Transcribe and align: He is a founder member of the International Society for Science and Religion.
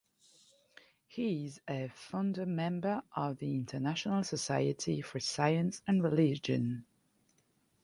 He 1.07 1.45
is 1.45 1.61
a 1.69 1.89
founder 1.93 2.47
member 2.47 3.03
of 3.15 3.37
the 3.37 3.53
International 3.53 4.23
Society 4.23 4.99
for 4.99 5.19
Science 5.19 5.83
and 5.85 6.01
Religion. 6.03 6.85